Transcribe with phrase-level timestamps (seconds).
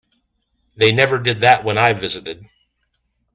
[0.77, 2.49] They never did that when I visited.